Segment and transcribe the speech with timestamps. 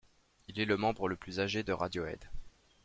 [0.47, 2.27] Il est le membre le plus âgé de Radiohead.